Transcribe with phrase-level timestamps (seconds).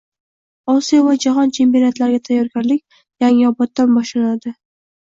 [0.73, 2.85] Osiyo va jahon chempionatlariga tayyorgarlik
[3.27, 4.59] “Yangiobod”dan boshlanadi